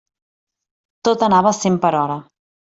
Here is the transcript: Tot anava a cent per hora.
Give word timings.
Tot 1.09 1.27
anava 1.29 1.53
a 1.53 1.61
cent 1.61 1.81
per 1.87 1.95
hora. 2.03 2.21